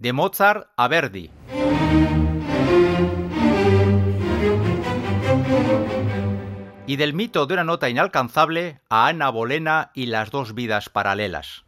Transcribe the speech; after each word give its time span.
De 0.00 0.12
Mozart 0.12 0.70
a 0.76 0.86
Verdi. 0.86 1.28
Y 6.86 6.94
del 6.94 7.14
mito 7.14 7.46
de 7.46 7.54
una 7.54 7.64
nota 7.64 7.88
inalcanzable 7.88 8.80
a 8.88 9.08
Ana 9.08 9.28
Bolena 9.30 9.90
y 9.94 10.06
las 10.06 10.30
dos 10.30 10.54
vidas 10.54 10.88
paralelas. 10.88 11.64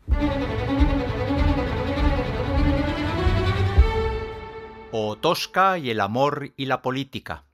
O 4.92 5.16
Tosca 5.16 5.78
y 5.78 5.90
el 5.90 5.98
amor 5.98 6.52
y 6.56 6.66
la 6.66 6.82
política. 6.82 7.49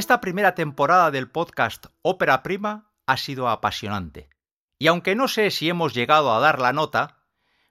Esta 0.00 0.22
primera 0.22 0.54
temporada 0.54 1.10
del 1.10 1.28
podcast 1.28 1.88
Ópera 2.00 2.42
Prima 2.42 2.90
ha 3.04 3.18
sido 3.18 3.50
apasionante. 3.50 4.30
Y 4.78 4.86
aunque 4.86 5.14
no 5.14 5.28
sé 5.28 5.50
si 5.50 5.68
hemos 5.68 5.92
llegado 5.92 6.32
a 6.32 6.40
dar 6.40 6.58
la 6.58 6.72
nota, 6.72 7.18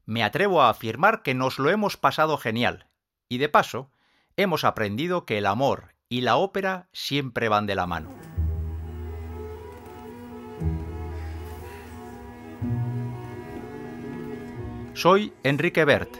me 0.05 0.23
atrevo 0.23 0.61
a 0.61 0.69
afirmar 0.69 1.23
que 1.23 1.33
nos 1.33 1.57
lo 1.57 1.71
hemos 1.71 1.97
pasado 1.97 2.37
genial. 2.37 2.87
Y 3.29 3.39
de 3.39 3.49
paso, 3.49 3.89
hemos 4.37 4.63
aprendido 4.63 5.25
que 5.25 5.39
el 5.39 5.47
amor 5.47 5.95
y 6.07 6.21
la 6.21 6.35
ópera 6.35 6.87
siempre 6.93 7.49
van 7.49 7.65
de 7.65 7.73
la 7.73 7.87
mano. 7.87 8.13
Soy 14.93 15.33
Enrique 15.41 15.83
Bert 15.83 16.15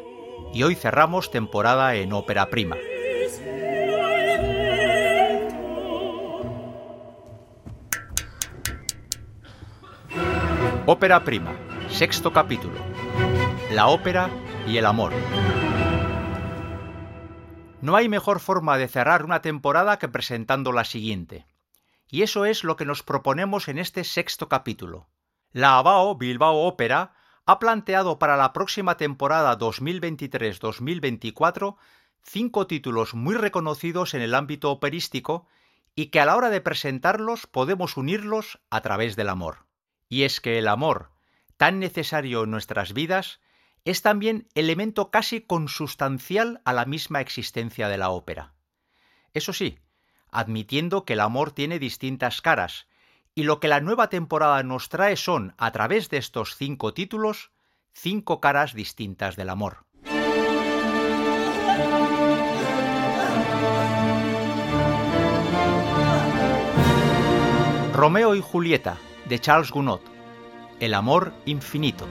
y 0.56 0.64
hoy 0.64 0.74
cerramos 0.74 1.30
temporada 1.30 1.94
en 1.94 2.14
Ópera 2.14 2.50
Prima. 2.50 2.78
Ópera 10.92 11.24
Prima, 11.24 11.56
sexto 11.92 12.34
capítulo. 12.34 12.74
La 13.72 13.90
ópera 13.90 14.28
y 14.66 14.78
el 14.78 14.88
amor. 14.88 15.14
No 17.80 17.96
hay 17.96 18.10
mejor 18.10 18.40
forma 18.40 18.76
de 18.80 18.88
cerrar 18.88 19.24
una 19.24 19.44
temporada 19.44 20.00
que 20.00 20.08
presentando 20.08 20.72
la 20.72 20.86
siguiente. 20.86 21.46
Y 22.08 22.24
eso 22.24 22.46
es 22.46 22.64
lo 22.64 22.76
que 22.76 22.86
nos 22.86 23.04
proponemos 23.04 23.68
en 23.68 23.78
este 23.78 24.04
sexto 24.04 24.50
capítulo. 24.50 25.08
La 25.52 25.78
Abao 25.78 26.16
Bilbao 26.16 26.56
Ópera 26.56 27.14
ha 27.46 27.60
planteado 27.60 28.18
para 28.18 28.36
la 28.36 28.52
próxima 28.52 28.98
temporada 28.98 29.60
2023-2024 29.60 31.76
cinco 32.24 32.66
títulos 32.66 33.14
muy 33.14 33.36
reconocidos 33.36 34.16
en 34.16 34.24
el 34.24 34.34
ámbito 34.34 34.72
operístico 34.72 35.46
y 35.94 36.08
que 36.08 36.20
a 36.20 36.26
la 36.26 36.36
hora 36.36 36.50
de 36.50 36.62
presentarlos 36.62 37.46
podemos 37.46 37.96
unirlos 37.96 38.60
a 38.72 38.82
través 38.82 39.16
del 39.16 39.30
amor. 39.30 39.69
Y 40.10 40.24
es 40.24 40.42
que 40.42 40.58
el 40.58 40.68
amor, 40.68 41.12
tan 41.56 41.80
necesario 41.80 42.44
en 42.44 42.52
nuestras 42.52 42.94
vidas, 42.94 43.40
es 43.86 44.02
también 44.02 44.48
elemento 44.56 45.12
casi 45.12 45.42
consustancial 45.42 46.62
a 46.66 46.74
la 46.74 46.86
misma 46.86 47.22
existencia 47.22 47.88
de 47.88 48.00
la 48.00 48.10
ópera. 48.10 48.54
Eso 49.34 49.54
sí, 49.54 49.78
admitiendo 50.32 51.06
que 51.06 51.14
el 51.14 51.20
amor 51.20 51.52
tiene 51.52 51.78
distintas 51.78 52.42
caras, 52.42 52.88
y 53.36 53.44
lo 53.44 53.60
que 53.60 53.68
la 53.68 53.80
nueva 53.82 54.10
temporada 54.10 54.64
nos 54.64 54.90
trae 54.90 55.16
son, 55.16 55.54
a 55.58 55.72
través 55.72 56.10
de 56.10 56.18
estos 56.18 56.56
cinco 56.56 56.94
títulos, 56.96 57.52
cinco 57.94 58.42
caras 58.42 58.74
distintas 58.74 59.36
del 59.36 59.50
amor. 59.50 59.86
Romeo 67.94 68.34
y 68.34 68.42
Julieta, 68.42 68.98
de 69.30 69.40
Charles 69.40 69.72
Gounod, 69.72 70.00
El 70.80 70.96
amor 70.96 71.32
infinito. 71.46 72.06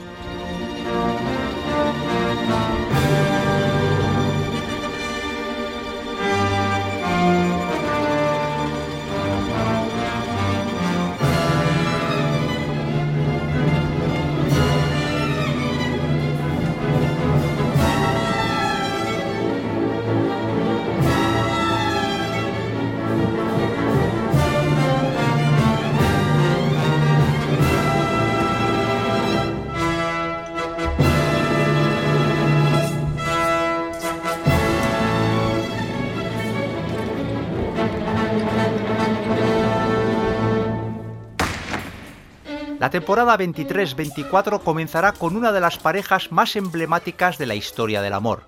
La 42.78 42.90
temporada 42.90 43.36
23-24 43.36 44.62
comenzará 44.62 45.12
con 45.12 45.36
una 45.36 45.50
de 45.50 45.60
las 45.60 45.78
parejas 45.78 46.30
más 46.30 46.54
emblemáticas 46.54 47.36
de 47.36 47.46
la 47.46 47.56
historia 47.56 48.02
del 48.02 48.12
amor, 48.12 48.44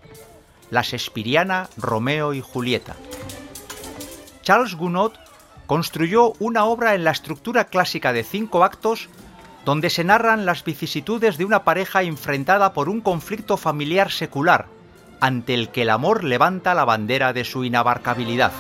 la 0.70 0.82
Shakespeariana 0.82 1.68
Romeo 1.76 2.32
y 2.32 2.40
Julieta. 2.40 2.94
Charles 4.42 4.76
Gounod 4.76 5.14
construyó 5.66 6.32
una 6.38 6.64
obra 6.64 6.94
en 6.94 7.02
la 7.02 7.10
estructura 7.10 7.64
clásica 7.64 8.12
de 8.12 8.22
cinco 8.22 8.62
actos 8.62 9.08
donde 9.64 9.90
se 9.90 10.04
narran 10.04 10.46
las 10.46 10.64
vicisitudes 10.64 11.36
de 11.36 11.44
una 11.44 11.64
pareja 11.64 12.02
enfrentada 12.02 12.72
por 12.72 12.88
un 12.88 13.00
conflicto 13.00 13.56
familiar 13.56 14.12
secular, 14.12 14.66
ante 15.20 15.54
el 15.54 15.70
que 15.70 15.82
el 15.82 15.90
amor 15.90 16.22
levanta 16.22 16.74
la 16.74 16.84
bandera 16.84 17.32
de 17.32 17.44
su 17.44 17.64
inabarcabilidad. 17.64 18.52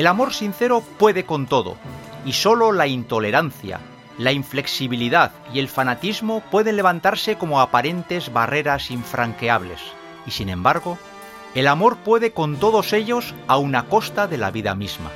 El 0.00 0.06
amor 0.06 0.32
sincero 0.32 0.82
puede 0.98 1.26
con 1.26 1.46
todo, 1.46 1.76
y 2.24 2.32
solo 2.32 2.72
la 2.72 2.86
intolerancia, 2.86 3.80
la 4.16 4.32
inflexibilidad 4.32 5.30
y 5.52 5.58
el 5.58 5.68
fanatismo 5.68 6.40
pueden 6.50 6.76
levantarse 6.76 7.36
como 7.36 7.60
aparentes 7.60 8.32
barreras 8.32 8.90
infranqueables. 8.90 9.78
Y 10.24 10.30
sin 10.30 10.48
embargo, 10.48 10.96
el 11.54 11.66
amor 11.66 11.98
puede 11.98 12.32
con 12.32 12.56
todos 12.56 12.94
ellos 12.94 13.34
a 13.46 13.58
una 13.58 13.88
costa 13.88 14.26
de 14.26 14.38
la 14.38 14.50
vida 14.50 14.74
misma. 14.74 15.10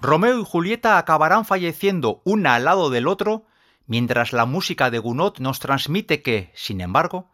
Romeo 0.00 0.40
y 0.40 0.44
Julieta 0.44 0.98
acabarán 0.98 1.44
falleciendo 1.44 2.20
una 2.24 2.56
al 2.56 2.64
lado 2.64 2.90
del 2.90 3.06
otro 3.06 3.44
mientras 3.86 4.32
la 4.32 4.46
música 4.46 4.90
de 4.90 4.98
Gounod 4.98 5.38
nos 5.38 5.60
transmite 5.60 6.22
que, 6.22 6.50
sin 6.54 6.80
embargo, 6.80 7.30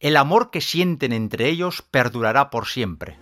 el 0.00 0.16
amor 0.16 0.50
que 0.50 0.60
sienten 0.60 1.12
entre 1.12 1.48
ellos 1.48 1.82
perdurará 1.82 2.50
por 2.50 2.66
siempre. 2.66 3.18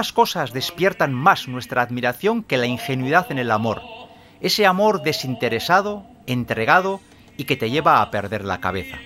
Pocas 0.00 0.14
cosas 0.14 0.54
despiertan 0.54 1.12
más 1.12 1.46
nuestra 1.46 1.82
admiración 1.82 2.42
que 2.42 2.56
la 2.56 2.64
ingenuidad 2.64 3.30
en 3.30 3.38
el 3.38 3.50
amor, 3.50 3.82
ese 4.40 4.64
amor 4.64 5.02
desinteresado, 5.02 6.06
entregado 6.26 7.02
y 7.36 7.44
que 7.44 7.58
te 7.58 7.70
lleva 7.70 8.00
a 8.00 8.10
perder 8.10 8.46
la 8.46 8.62
cabeza. 8.62 8.96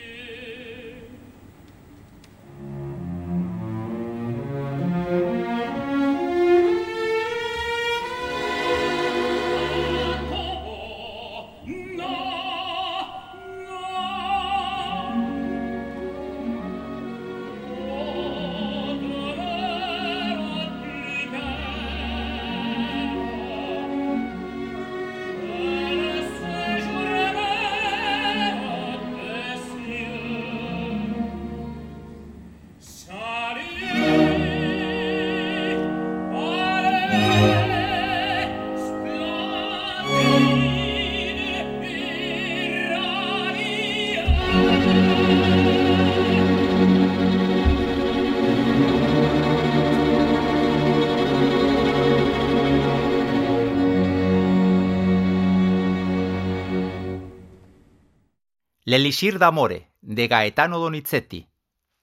L'Elisir 58.94 59.40
d'Amore, 59.40 59.88
de 60.02 60.28
Gaetano 60.28 60.78
Donizetti. 60.78 61.48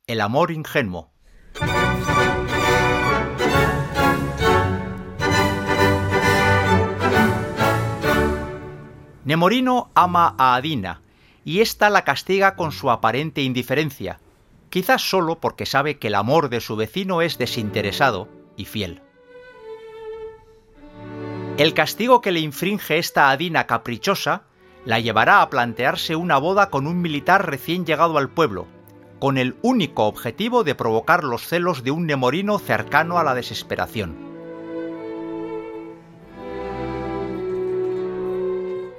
El 0.05 0.19
amor 0.19 0.51
ingenuo. 0.51 1.13
Nemorino 9.23 9.89
ama 9.95 10.35
a 10.37 10.55
Adina, 10.55 11.01
y 11.45 11.61
ésta 11.61 11.89
la 11.89 12.03
castiga 12.03 12.57
con 12.57 12.73
su 12.73 12.91
aparente 12.91 13.41
indiferencia, 13.41 14.19
quizás 14.69 15.01
solo 15.01 15.39
porque 15.39 15.65
sabe 15.65 15.97
que 15.97 16.07
el 16.07 16.15
amor 16.15 16.49
de 16.49 16.59
su 16.59 16.75
vecino 16.75 17.21
es 17.21 17.37
desinteresado 17.37 18.27
y 18.57 18.65
fiel. 18.65 19.01
El 21.57 21.73
castigo 21.73 22.19
que 22.19 22.33
le 22.33 22.41
infringe 22.41 22.97
esta 22.97 23.29
Adina 23.29 23.65
caprichosa 23.65 24.43
la 24.85 24.99
llevará 24.99 25.41
a 25.41 25.49
plantearse 25.49 26.15
una 26.15 26.37
boda 26.37 26.69
con 26.69 26.87
un 26.87 27.01
militar 27.01 27.49
recién 27.49 27.85
llegado 27.85 28.17
al 28.17 28.29
pueblo, 28.29 28.67
con 29.19 29.37
el 29.37 29.55
único 29.61 30.05
objetivo 30.05 30.63
de 30.63 30.75
provocar 30.75 31.23
los 31.23 31.45
celos 31.45 31.83
de 31.83 31.91
un 31.91 32.07
nemorino 32.07 32.57
cercano 32.57 33.19
a 33.19 33.23
la 33.23 33.35
desesperación. 33.35 34.15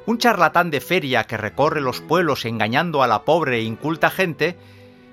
Un 0.06 0.18
charlatán 0.18 0.70
de 0.70 0.80
feria 0.80 1.24
que 1.24 1.36
recorre 1.36 1.80
los 1.80 2.00
pueblos 2.00 2.44
engañando 2.44 3.02
a 3.02 3.06
la 3.06 3.24
pobre 3.24 3.58
e 3.58 3.62
inculta 3.62 4.10
gente, 4.10 4.56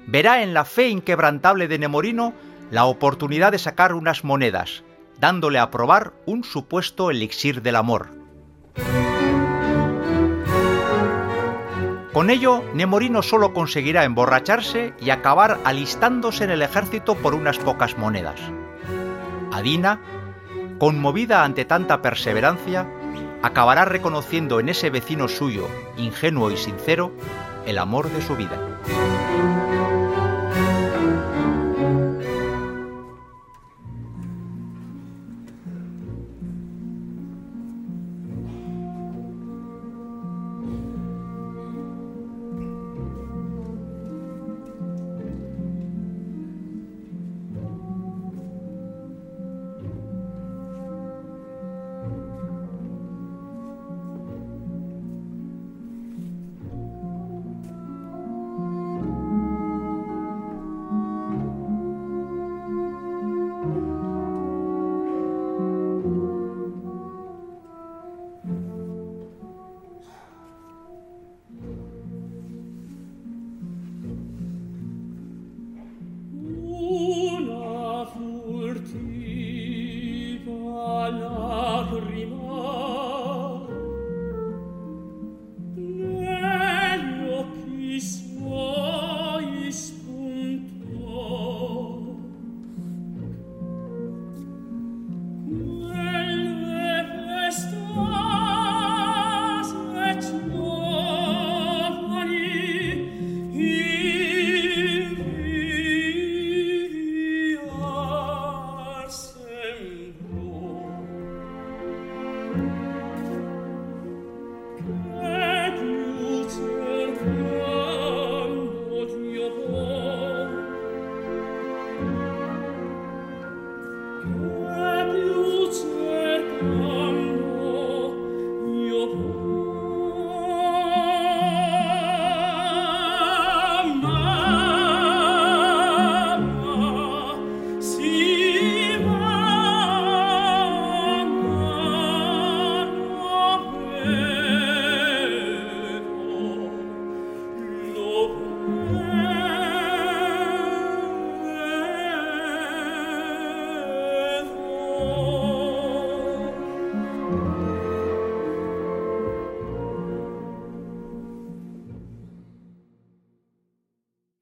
verá 0.07 0.43
en 0.43 0.53
la 0.53 0.65
fe 0.65 0.89
inquebrantable 0.89 1.67
de 1.67 1.79
Nemorino 1.79 2.33
la 2.71 2.85
oportunidad 2.85 3.51
de 3.51 3.59
sacar 3.59 3.93
unas 3.93 4.23
monedas, 4.23 4.83
dándole 5.19 5.59
a 5.59 5.69
probar 5.71 6.13
un 6.25 6.43
supuesto 6.43 7.11
elixir 7.11 7.61
del 7.61 7.75
amor. 7.75 8.18
Con 12.13 12.31
ello, 12.31 12.63
Nemorino 12.73 13.21
solo 13.21 13.53
conseguirá 13.53 14.03
emborracharse 14.03 14.93
y 14.99 15.11
acabar 15.11 15.59
alistándose 15.63 16.43
en 16.43 16.49
el 16.49 16.63
ejército 16.63 17.15
por 17.15 17.35
unas 17.35 17.59
pocas 17.59 17.97
monedas. 17.97 18.39
Adina, 19.51 20.01
conmovida 20.79 21.43
ante 21.43 21.65
tanta 21.65 22.01
perseverancia, 22.01 22.87
acabará 23.43 23.85
reconociendo 23.85 24.59
en 24.59 24.69
ese 24.69 24.89
vecino 24.89 25.27
suyo, 25.27 25.67
ingenuo 25.97 26.49
y 26.49 26.57
sincero, 26.57 27.11
el 27.67 27.77
amor 27.77 28.09
de 28.09 28.21
su 28.21 28.35
vida. 28.35 28.57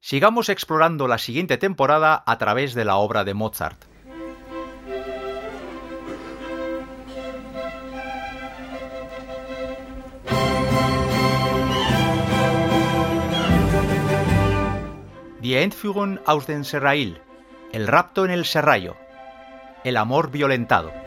Sigamos 0.09 0.47
explorando 0.47 1.05
la 1.09 1.17
siguiente 1.17 1.57
temporada 1.57 2.23
a 2.25 2.37
través 2.37 2.73
de 2.73 2.85
la 2.85 2.95
obra 2.95 3.25
de 3.25 3.33
Mozart. 3.33 3.83
Die 15.41 15.61
Entführung 15.61 16.21
aus 16.25 16.47
dem 16.47 16.63
Serrail, 16.63 17.19
el 17.73 17.85
rapto 17.85 18.23
en 18.23 18.31
el 18.31 18.45
serrallo, 18.45 18.95
el 19.83 19.97
amor 19.97 20.31
violentado. 20.31 21.06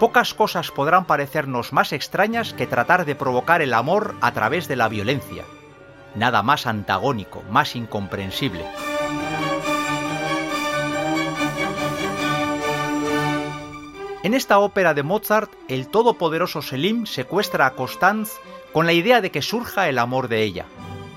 Pocas 0.00 0.32
cosas 0.32 0.70
podrán 0.70 1.04
parecernos 1.04 1.74
más 1.74 1.92
extrañas 1.92 2.54
que 2.54 2.66
tratar 2.66 3.04
de 3.04 3.14
provocar 3.14 3.60
el 3.60 3.74
amor 3.74 4.14
a 4.22 4.32
través 4.32 4.66
de 4.66 4.74
la 4.74 4.88
violencia. 4.88 5.44
Nada 6.14 6.42
más 6.42 6.66
antagónico, 6.66 7.42
más 7.50 7.76
incomprensible. 7.76 8.64
En 14.22 14.32
esta 14.32 14.58
ópera 14.58 14.94
de 14.94 15.02
Mozart, 15.02 15.52
el 15.68 15.88
todopoderoso 15.88 16.62
Selim 16.62 17.04
secuestra 17.04 17.66
a 17.66 17.72
Constance 17.72 18.40
con 18.72 18.86
la 18.86 18.94
idea 18.94 19.20
de 19.20 19.30
que 19.30 19.42
surja 19.42 19.90
el 19.90 19.98
amor 19.98 20.28
de 20.28 20.42
ella. 20.42 20.64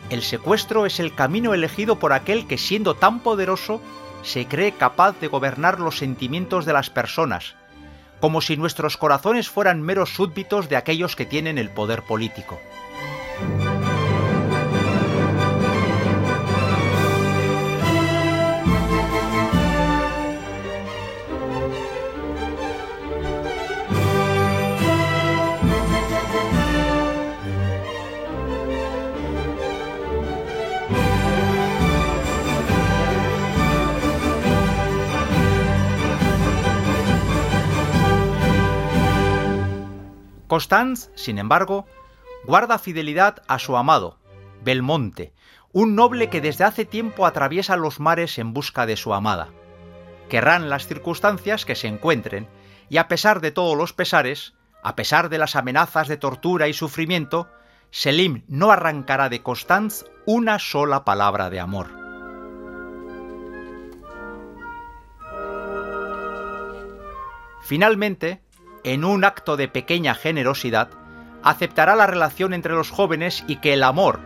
El 0.10 0.22
secuestro 0.22 0.86
es 0.86 1.00
el 1.00 1.16
camino 1.16 1.54
elegido 1.54 2.00
por 2.00 2.12
aquel 2.12 2.48
que, 2.48 2.58
siendo 2.58 2.96
tan 2.96 3.22
poderoso, 3.22 3.80
se 4.24 4.46
cree 4.46 4.74
capaz 4.74 5.18
de 5.22 5.30
gobernar 5.30 5.80
los 5.80 6.00
sentimientos 6.00 6.66
de 6.66 6.74
las 6.74 6.90
personas, 6.90 7.56
como 8.24 8.40
si 8.40 8.56
nuestros 8.56 8.96
corazones 8.96 9.50
fueran 9.50 9.82
meros 9.82 10.16
súbditos 10.16 10.70
de 10.70 10.78
aquellos 10.78 11.18
que 11.18 11.26
tienen 11.26 11.58
el 11.58 11.70
poder 11.70 12.04
político. 12.04 12.58
Constance, 40.54 41.10
sin 41.16 41.40
embargo, 41.40 41.88
guarda 42.46 42.78
fidelidad 42.78 43.42
a 43.48 43.58
su 43.58 43.76
amado, 43.76 44.20
Belmonte, 44.64 45.34
un 45.72 45.96
noble 45.96 46.30
que 46.30 46.42
desde 46.42 46.64
hace 46.64 46.86
tiempo 46.86 47.26
atraviesa 47.26 47.76
los 47.76 48.00
mares 48.00 48.38
en 48.38 48.54
busca 48.54 48.86
de 48.86 48.96
su 48.96 49.16
amada. 49.16 49.50
Querrán 50.30 50.70
las 50.70 50.86
circunstancias 50.86 51.66
que 51.66 51.74
se 51.74 51.88
encuentren, 51.88 52.48
y 52.88 52.98
a 52.98 53.08
pesar 53.08 53.42
de 53.42 53.50
todos 53.50 53.76
los 53.76 53.94
pesares, 53.94 54.54
a 54.84 54.96
pesar 54.96 55.30
de 55.30 55.40
las 55.40 55.56
amenazas 55.56 56.08
de 56.08 56.18
tortura 56.18 56.68
y 56.68 56.74
sufrimiento, 56.74 57.50
Selim 57.90 58.44
no 58.48 58.72
arrancará 58.72 59.30
de 59.30 59.42
Constance 59.42 60.06
una 60.28 60.60
sola 60.60 61.04
palabra 61.04 61.50
de 61.50 61.62
amor. 61.62 61.90
Finalmente, 67.64 68.43
en 68.84 69.06
un 69.06 69.24
acto 69.24 69.58
de 69.58 69.68
pequeña 69.68 70.16
generosidad, 70.16 70.90
aceptará 71.44 71.96
la 71.96 72.08
relación 72.08 72.54
entre 72.54 72.74
los 72.74 72.90
jóvenes 72.90 73.44
y 73.48 73.58
que 73.58 73.74
el 73.74 73.84
amor, 73.84 74.20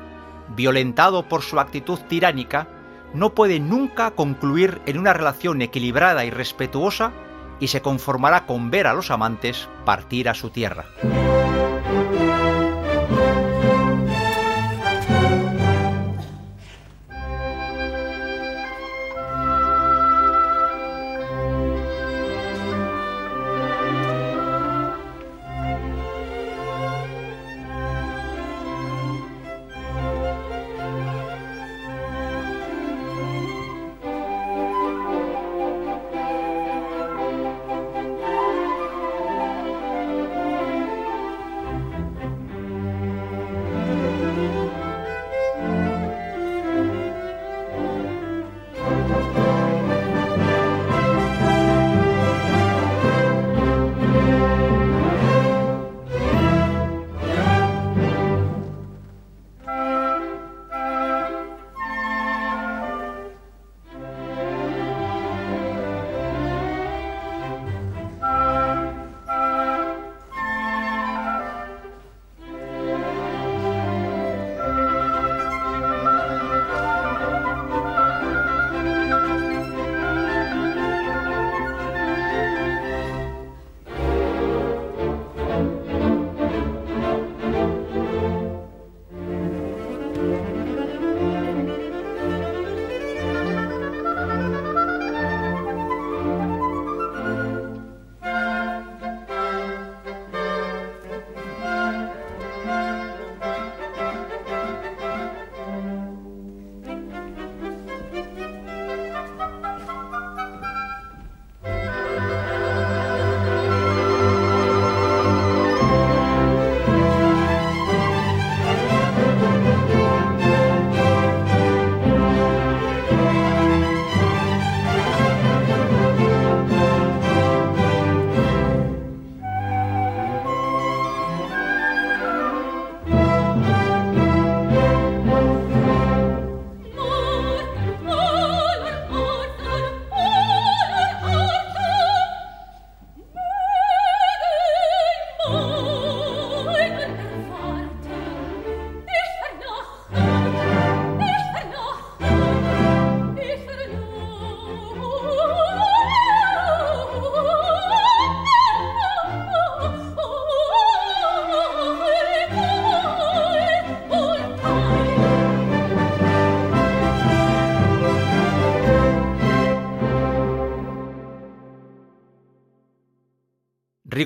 violentado 0.55 1.27
por 1.27 1.41
su 1.41 1.59
actitud 1.59 1.99
tiránica, 2.07 2.67
no 3.13 3.33
puede 3.33 3.59
nunca 3.59 4.11
concluir 4.11 4.81
en 4.85 4.97
una 4.97 5.13
relación 5.13 5.61
equilibrada 5.61 6.25
y 6.25 6.29
respetuosa 6.29 7.11
y 7.59 7.67
se 7.67 7.81
conformará 7.81 8.45
con 8.45 8.69
ver 8.69 8.87
a 8.87 8.93
los 8.93 9.11
amantes 9.11 9.67
partir 9.85 10.29
a 10.29 10.33
su 10.33 10.49
tierra. 10.49 10.85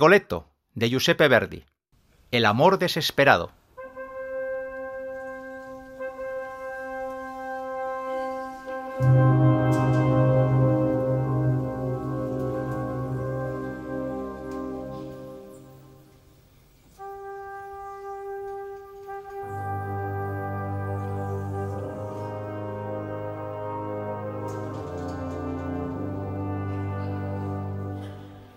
Rigoletto, 0.01 0.49
de 0.73 0.89
Giuseppe 0.89 1.27
Verdi. 1.27 1.63
El 2.31 2.47
amor 2.47 2.79
desesperado. 2.79 3.51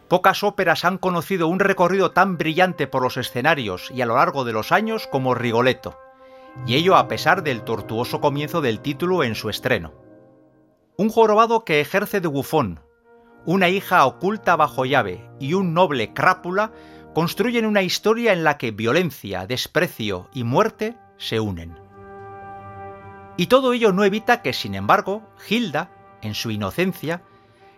Pocas 0.09 0.43
óperas 0.43 0.85
han 0.85 0.99
conocido 0.99 1.49
un 1.49 1.61
recorrido 1.61 2.11
tan 2.11 2.37
brillante 2.37 2.87
por 2.87 3.03
los 3.03 3.17
escenarios 3.17 3.91
y 3.95 4.03
a 4.03 4.07
lo 4.07 4.17
largo 4.17 4.45
de 4.45 4.53
los 4.53 4.71
años 4.73 5.07
como 5.07 5.35
Rigoletto, 5.35 5.99
y 6.67 6.75
ello 6.75 6.97
a 6.97 7.09
pesar 7.09 7.43
del 7.43 7.63
tortuoso 7.63 8.21
comienzo 8.21 8.61
del 8.61 8.81
título 8.81 9.25
en 9.25 9.35
su 9.35 9.49
estreno. 9.49 9.95
Un 10.97 11.09
jorobado 11.09 11.65
que 11.65 11.81
ejerce 11.81 12.21
de 12.21 12.29
bufón, 12.29 12.81
una 13.47 13.69
hija 13.69 14.07
oculta 14.07 14.57
bajo 14.57 14.85
llave 14.85 15.29
y 15.39 15.55
un 15.55 15.75
noble 15.75 16.15
crápula 16.15 16.73
construyen 17.15 17.67
una 17.67 17.83
historia 17.83 18.33
en 18.33 18.45
la 18.45 18.59
que 18.59 18.71
violencia, 18.71 19.47
desprecio 19.47 20.29
y 20.33 20.45
muerte 20.45 20.97
se 21.17 21.41
unen. 21.41 21.79
Y 23.37 23.47
todo 23.47 23.73
ello 23.73 23.93
no 23.93 24.05
evita 24.05 24.43
que, 24.43 24.53
sin 24.53 24.75
embargo, 24.75 25.23
Hilda, 25.49 25.91
en 26.23 26.35
su 26.35 26.51
inocencia, 26.51 27.23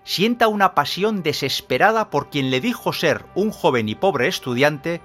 sienta 0.06 0.46
una 0.46 0.72
pasión 0.76 1.24
desesperada 1.24 2.10
por 2.10 2.30
quien 2.30 2.48
le 2.50 2.60
dijo 2.60 2.92
ser 2.92 3.26
un 3.34 3.50
joven 3.50 3.88
y 3.88 3.96
pobre 3.96 4.28
estudiante 4.28 5.02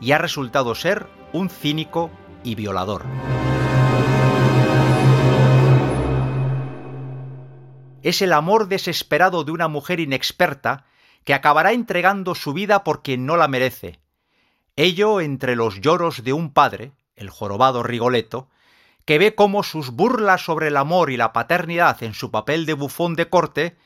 y 0.00 0.10
ha 0.10 0.18
resultado 0.18 0.74
ser 0.74 1.06
un 1.32 1.48
cínico 1.48 2.10
y 2.42 2.56
violador. 2.56 3.04
Es 8.02 8.22
el 8.22 8.32
amor 8.32 8.66
desesperado 8.66 9.44
de 9.44 9.52
una 9.52 9.68
mujer 9.68 10.00
inexperta 10.00 10.84
que 11.22 11.32
acabará 11.32 11.72
entregando 11.72 12.34
su 12.34 12.52
vida 12.52 12.82
por 12.82 13.02
quien 13.02 13.26
no 13.26 13.36
la 13.36 13.46
merece. 13.46 14.00
Ello 14.74 15.20
entre 15.20 15.54
los 15.54 15.80
lloros 15.80 16.24
de 16.24 16.32
un 16.32 16.52
padre, 16.52 16.92
el 17.14 17.30
jorobado 17.30 17.84
Rigoletto, 17.84 18.48
que 19.04 19.18
ve 19.18 19.36
cómo 19.36 19.62
sus 19.62 19.90
burlas 19.90 20.44
sobre 20.44 20.68
el 20.68 20.76
amor 20.76 21.10
y 21.10 21.16
la 21.16 21.32
paternidad 21.32 22.02
en 22.02 22.14
su 22.14 22.32
papel 22.32 22.66
de 22.66 22.74
bufón 22.74 23.14
de 23.14 23.28
corte 23.28 23.76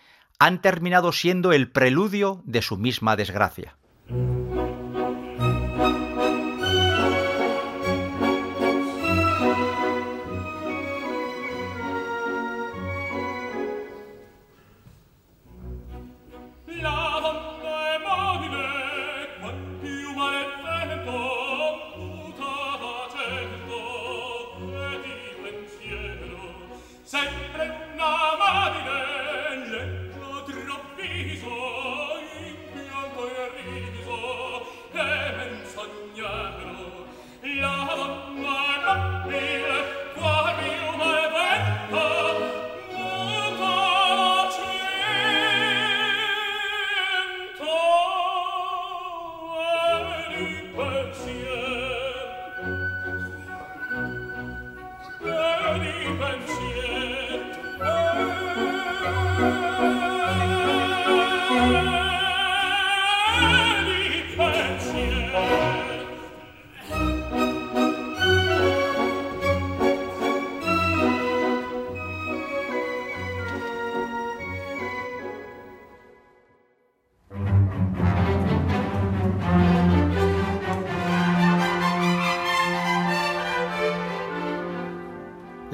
han 0.44 0.60
terminado 0.60 1.10
siendo 1.12 1.54
el 1.54 1.70
preludio 1.70 2.42
de 2.44 2.60
su 2.60 2.76
misma 2.76 3.16
desgracia. 3.16 3.78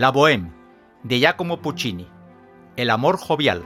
La 0.01 0.13
Bohème, 0.13 0.51
de 1.05 1.19
Giacomo 1.19 1.59
Puccini. 1.59 2.09
El 2.75 2.89
amor 2.89 3.19
jovial. 3.19 3.63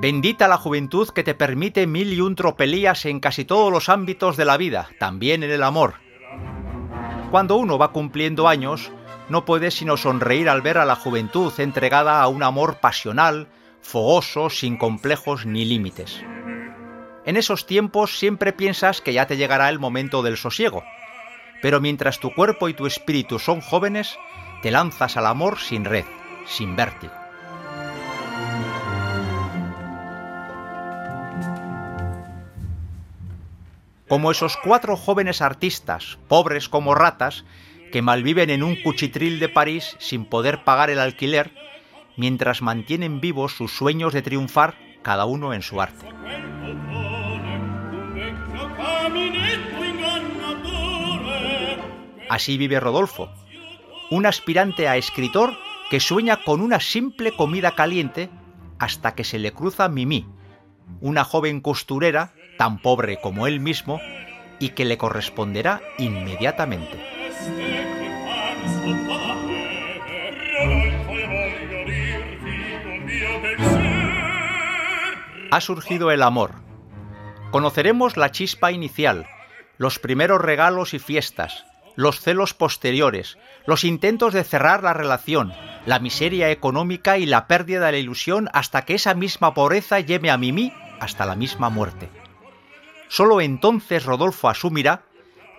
Bendita 0.00 0.48
la 0.48 0.56
juventud 0.56 1.10
que 1.10 1.22
te 1.22 1.34
permite 1.34 1.86
mil 1.86 2.14
y 2.14 2.22
un 2.22 2.36
tropelías 2.36 3.04
en 3.04 3.20
casi 3.20 3.44
todos 3.44 3.70
los 3.70 3.90
ámbitos 3.90 4.38
de 4.38 4.46
la 4.46 4.56
vida, 4.56 4.88
también 4.98 5.42
en 5.42 5.50
el 5.50 5.62
amor. 5.62 5.96
Cuando 7.30 7.56
uno 7.56 7.76
va 7.76 7.92
cumpliendo 7.92 8.48
años, 8.48 8.90
no 9.28 9.44
puede 9.44 9.70
sino 9.70 9.98
sonreír 9.98 10.48
al 10.48 10.62
ver 10.62 10.78
a 10.78 10.86
la 10.86 10.96
juventud 10.96 11.52
entregada 11.58 12.22
a 12.22 12.28
un 12.28 12.42
amor 12.42 12.78
pasional, 12.80 13.48
fogoso, 13.80 14.50
sin 14.50 14.76
complejos 14.76 15.46
ni 15.46 15.64
límites. 15.64 16.22
En 17.24 17.36
esos 17.36 17.66
tiempos 17.66 18.18
siempre 18.18 18.52
piensas 18.52 19.00
que 19.00 19.12
ya 19.12 19.26
te 19.26 19.36
llegará 19.36 19.68
el 19.68 19.78
momento 19.78 20.22
del 20.22 20.36
sosiego, 20.36 20.84
pero 21.60 21.80
mientras 21.80 22.20
tu 22.20 22.32
cuerpo 22.32 22.68
y 22.68 22.74
tu 22.74 22.86
espíritu 22.86 23.38
son 23.38 23.60
jóvenes, 23.60 24.18
te 24.62 24.70
lanzas 24.70 25.16
al 25.16 25.26
amor 25.26 25.58
sin 25.58 25.84
red, 25.84 26.04
sin 26.46 26.76
vértigo. 26.76 27.12
Como 34.08 34.30
esos 34.30 34.56
cuatro 34.56 34.96
jóvenes 34.96 35.42
artistas, 35.42 36.18
pobres 36.28 36.70
como 36.70 36.94
ratas, 36.94 37.44
que 37.92 38.00
malviven 38.00 38.48
en 38.48 38.62
un 38.62 38.76
cuchitril 38.76 39.38
de 39.38 39.50
París 39.50 39.96
sin 39.98 40.24
poder 40.24 40.64
pagar 40.64 40.88
el 40.88 40.98
alquiler, 40.98 41.52
mientras 42.18 42.60
mantienen 42.60 43.20
vivos 43.20 43.52
sus 43.52 43.72
sueños 43.72 44.12
de 44.12 44.20
triunfar 44.20 44.74
cada 45.02 45.24
uno 45.24 45.54
en 45.54 45.62
su 45.62 45.80
arte. 45.80 46.06
Así 52.28 52.58
vive 52.58 52.78
Rodolfo, 52.78 53.30
un 54.10 54.26
aspirante 54.26 54.86
a 54.86 54.98
escritor 54.98 55.54
que 55.90 56.00
sueña 56.00 56.44
con 56.44 56.60
una 56.60 56.80
simple 56.80 57.32
comida 57.32 57.74
caliente 57.74 58.28
hasta 58.78 59.14
que 59.14 59.24
se 59.24 59.38
le 59.38 59.52
cruza 59.52 59.88
Mimi, 59.88 60.26
una 61.00 61.24
joven 61.24 61.60
costurera 61.60 62.34
tan 62.58 62.82
pobre 62.82 63.20
como 63.20 63.46
él 63.46 63.60
mismo 63.60 64.00
y 64.58 64.70
que 64.70 64.84
le 64.84 64.98
corresponderá 64.98 65.80
inmediatamente. 65.98 67.17
Ha 75.50 75.60
surgido 75.60 76.10
el 76.10 76.22
amor. 76.22 76.52
Conoceremos 77.50 78.16
la 78.16 78.30
chispa 78.30 78.72
inicial, 78.72 79.26
los 79.78 79.98
primeros 79.98 80.40
regalos 80.40 80.92
y 80.94 80.98
fiestas, 80.98 81.64
los 81.96 82.20
celos 82.20 82.54
posteriores, 82.54 83.38
los 83.66 83.84
intentos 83.84 84.34
de 84.34 84.44
cerrar 84.44 84.82
la 84.82 84.92
relación, 84.92 85.52
la 85.86 85.98
miseria 85.98 86.50
económica 86.50 87.18
y 87.18 87.26
la 87.26 87.46
pérdida 87.46 87.86
de 87.86 87.92
la 87.92 87.98
ilusión 87.98 88.48
hasta 88.52 88.84
que 88.84 88.94
esa 88.94 89.14
misma 89.14 89.54
pobreza 89.54 90.00
lleve 90.00 90.30
a 90.30 90.36
Mimi 90.36 90.72
hasta 91.00 91.26
la 91.26 91.34
misma 91.34 91.70
muerte. 91.70 92.10
Solo 93.08 93.40
entonces 93.40 94.04
Rodolfo 94.04 94.48
asumirá, 94.48 95.02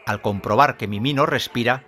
al 0.06 0.22
comprobar 0.22 0.78
que 0.78 0.88
Mimi 0.88 1.14
no 1.14 1.26
respira, 1.26 1.84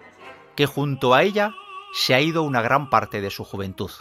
que 0.56 0.66
junto 0.66 1.14
a 1.14 1.24
ella 1.24 1.54
se 1.94 2.16
ha 2.16 2.22
ido 2.22 2.44
una 2.44 2.62
gran 2.62 2.90
parte 2.90 3.22
de 3.22 3.30
su 3.30 3.44
juventud. 3.44 3.92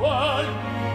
world 0.00 0.93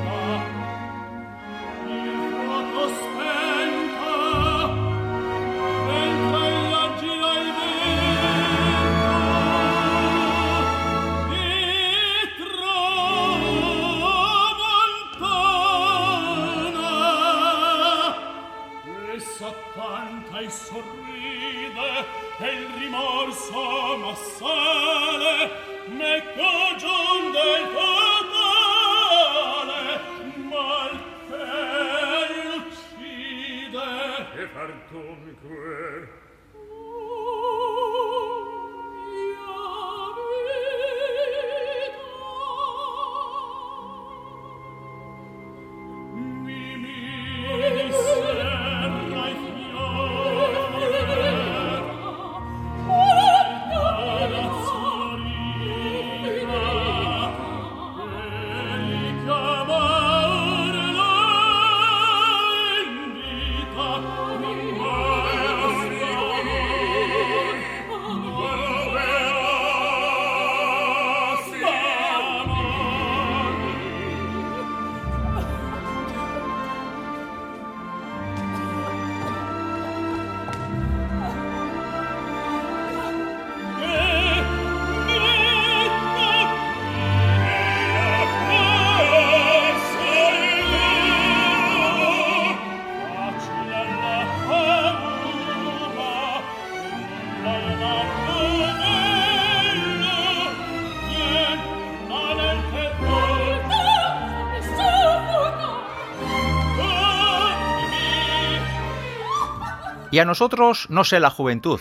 Y 110.12 110.20
a 110.20 110.26
nosotros 110.26 110.88
no 110.90 111.04
sé 111.04 111.20
la 111.20 111.30
juventud, 111.30 111.80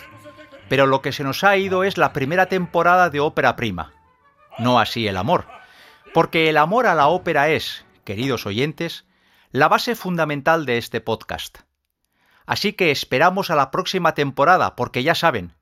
pero 0.68 0.86
lo 0.86 1.00
que 1.00 1.12
se 1.12 1.24
nos 1.24 1.44
ha 1.44 1.56
ido 1.56 1.84
es 1.84 1.96
la 1.96 2.12
primera 2.12 2.46
temporada 2.46 3.10
de 3.10 3.20
ópera 3.20 3.56
prima. 3.56 3.92
No 4.58 4.78
así 4.78 5.06
el 5.06 5.16
amor, 5.16 5.46
porque 6.12 6.48
el 6.50 6.56
amor 6.56 6.86
a 6.86 6.94
la 6.94 7.08
ópera 7.08 7.48
es, 7.48 7.86
queridos 8.04 8.44
oyentes, 8.44 9.06
la 9.50 9.68
base 9.68 9.94
fundamental 9.94 10.66
de 10.66 10.78
este 10.78 11.00
podcast. 11.00 11.58
Así 12.44 12.72
que 12.72 12.90
esperamos 12.90 13.50
a 13.50 13.56
la 13.56 13.70
próxima 13.70 14.14
temporada, 14.14 14.76
porque 14.76 15.02
ya 15.02 15.14
saben, 15.14 15.54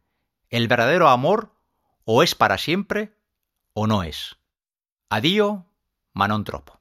el 0.50 0.68
verdadero 0.68 1.08
amor 1.08 1.52
o 2.04 2.22
es 2.22 2.34
para 2.34 2.58
siempre 2.58 3.12
o 3.74 3.86
no 3.86 4.02
es. 4.02 4.36
Adío, 5.08 5.66
Manon 6.12 6.44
Tropo. 6.44 6.75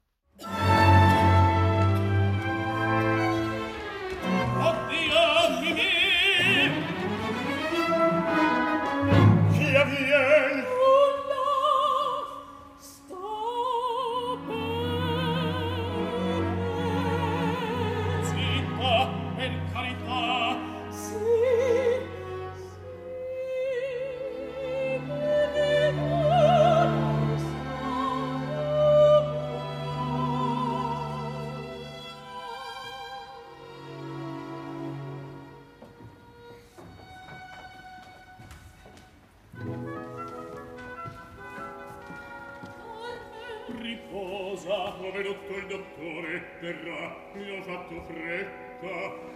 cosa 44.15 44.95
ho 44.97 45.12
venuto 45.12 45.58
il 45.58 45.67
dottore 45.67 46.58
terra 46.62 47.17
mi 47.34 47.58
ho 47.58 47.62
fatto 47.63 48.01
fretta 48.08 49.34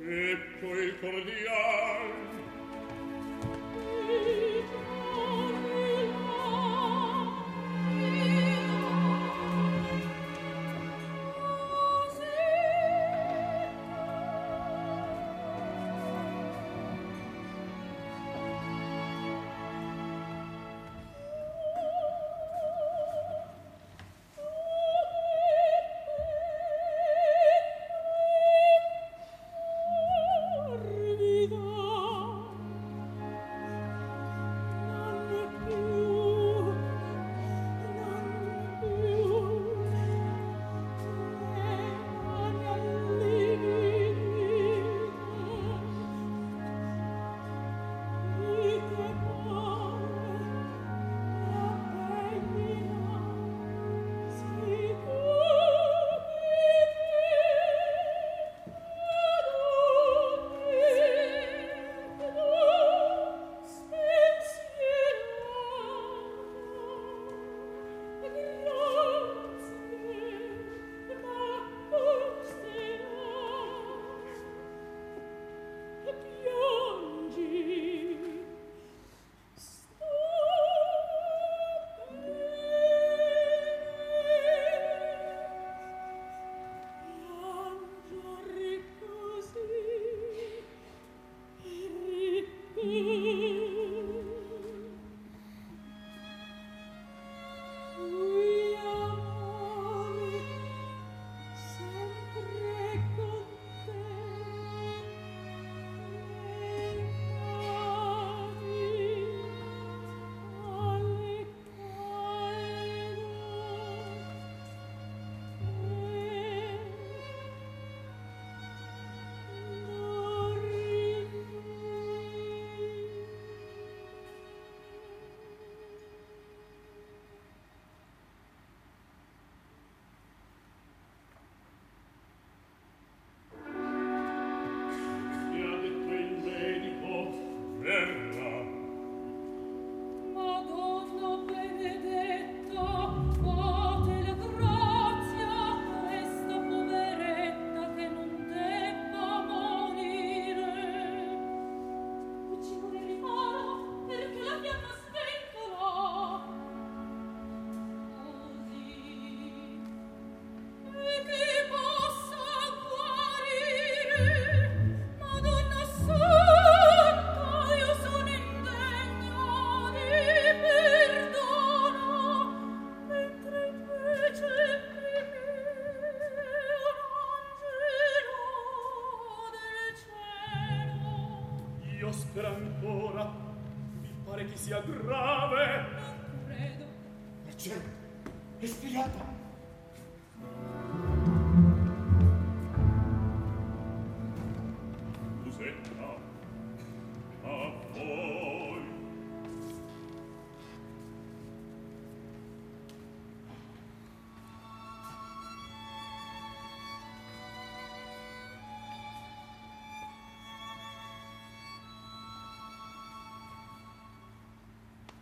ecco 0.00 0.78
il 0.78 0.98
cordial. 1.00 2.10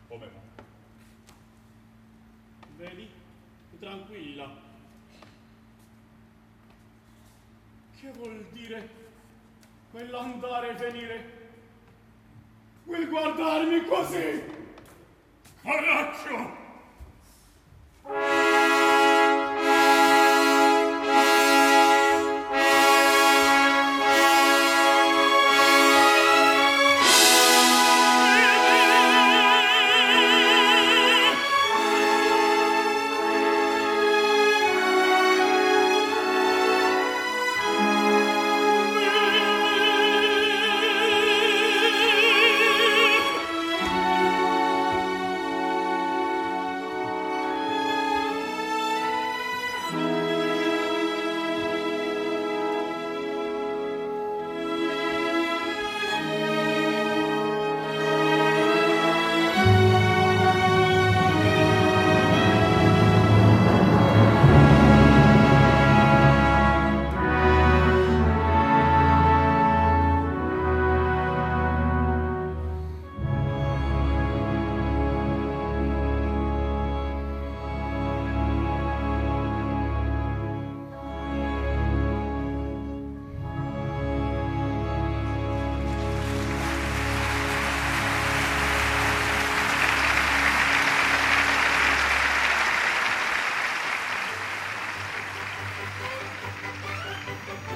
Come 0.09 0.27
va? 0.27 0.63
Vedi? 2.77 3.09
Tranquilla. 3.79 4.67
Che 8.01 8.11
vuol 8.13 8.47
dire? 8.53 9.07
quell'andare 9.91 10.71
e 10.71 10.75
venire, 10.75 11.51
quel 12.85 13.09
guardarmi 13.09 13.85
così. 13.87 14.57
Coraggio! 15.63 16.58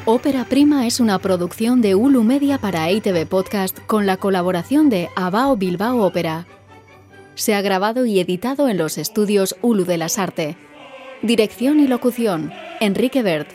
Ópera 0.04 0.44
Prima 0.46 0.88
es 0.88 0.98
una 0.98 1.20
producción 1.20 1.80
de 1.80 1.94
Ulu 1.94 2.24
Media 2.24 2.58
para 2.58 2.90
ITV 2.90 3.24
Podcast 3.24 3.78
con 3.86 4.04
la 4.04 4.16
colaboración 4.16 4.90
de 4.90 5.10
Abao 5.14 5.56
Bilbao 5.56 5.98
Ópera. 5.98 6.44
Se 7.36 7.54
ha 7.54 7.62
grabado 7.62 8.04
y 8.04 8.18
editado 8.18 8.68
en 8.68 8.78
los 8.78 8.98
estudios 8.98 9.54
Ulu 9.62 9.84
de 9.84 9.98
las 9.98 10.18
Arte. 10.18 10.56
Dirección 11.22 11.78
y 11.78 11.86
locución, 11.86 12.52
Enrique 12.80 13.22
Bert. 13.22 13.48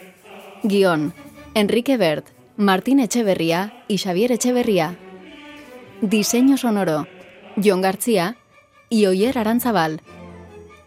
Guión, 0.63 1.13
Enrique 1.53 1.97
Bert, 1.97 2.27
Martín 2.55 3.01
Echeverría 3.01 3.83
y 3.89 3.97
Xavier 3.97 4.31
Echeverría. 4.31 4.97
Diseño 5.99 6.55
sonoro, 6.55 7.07
John 7.61 7.81
García 7.81 8.37
y 8.87 9.05
Oyer 9.07 9.37
Aranzabal. 9.37 10.01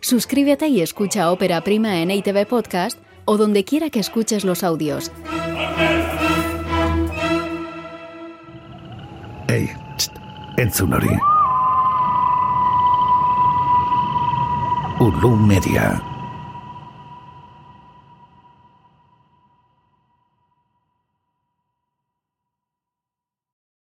Suscríbete 0.00 0.68
y 0.68 0.80
escucha 0.80 1.30
Ópera 1.30 1.60
Prima 1.60 2.00
en 2.00 2.10
ITV 2.10 2.46
Podcast 2.46 2.98
o 3.30 3.36
donde 3.36 3.62
quiera 3.62 3.90
que 3.90 4.00
escuches 4.00 4.44
los 4.44 4.64
audios. 4.64 5.12
Ei, 9.46 9.70
txt, 9.96 10.12
entzun 10.56 10.94
hori. 10.94 11.14
Ulu 14.98 15.36
Media. 15.36 16.09